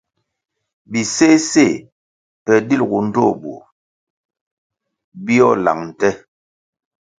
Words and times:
Biséséh 0.91 1.75
pe 2.43 2.53
dilgu 2.67 2.97
ndtoh 3.07 3.33
bur 3.41 3.63
bíőh 5.23 5.57
lang 5.65 5.81
nte. 5.89 6.09